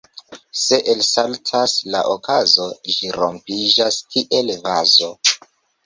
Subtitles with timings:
[0.61, 2.67] Se elsaltas la okazo,
[2.97, 5.17] ĝi rompiĝas kiel vazo.